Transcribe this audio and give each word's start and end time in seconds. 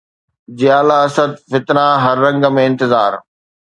جيالا 0.57 0.95
اسد 1.07 1.31
فتنه 1.51 1.85
هر 2.03 2.17
رنگ 2.25 2.41
۾ 2.55 2.63
انتظار 2.69 3.13